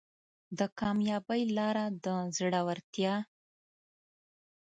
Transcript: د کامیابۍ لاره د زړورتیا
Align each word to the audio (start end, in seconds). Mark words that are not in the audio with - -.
د 0.57 0.59
کامیابۍ 0.79 1.43
لاره 1.57 1.85
د 2.05 2.07
زړورتیا 2.35 3.15